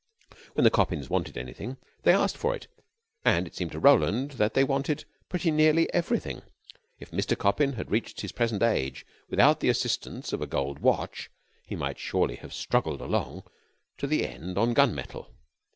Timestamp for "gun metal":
14.73-15.35